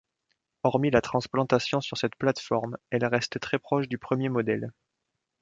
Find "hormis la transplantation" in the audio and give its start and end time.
0.63-1.79